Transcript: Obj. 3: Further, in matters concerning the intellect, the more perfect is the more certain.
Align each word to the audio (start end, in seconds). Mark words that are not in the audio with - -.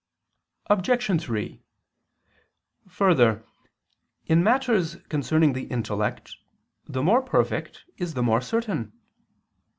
Obj. 0.65 1.21
3: 1.23 1.61
Further, 2.87 3.45
in 4.25 4.43
matters 4.43 4.95
concerning 5.09 5.53
the 5.53 5.65
intellect, 5.65 6.37
the 6.87 7.03
more 7.03 7.21
perfect 7.21 7.83
is 7.97 8.15
the 8.15 8.23
more 8.23 8.41
certain. 8.41 8.93